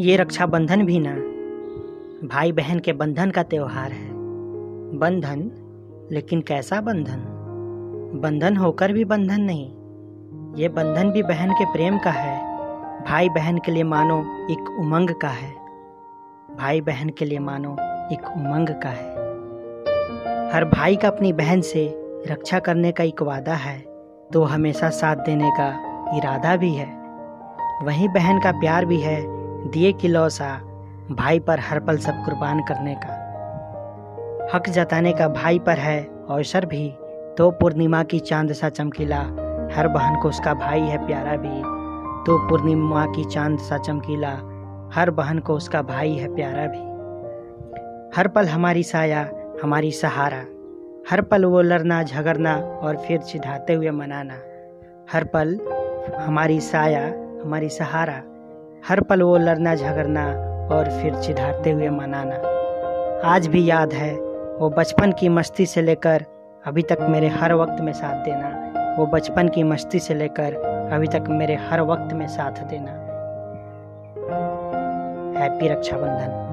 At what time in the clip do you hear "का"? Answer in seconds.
3.30-3.42, 11.98-12.10, 15.10-15.28, 18.68-18.88, 20.96-21.08, 22.92-23.04, 25.50-25.68, 28.40-28.52, 32.94-33.16, 35.12-35.28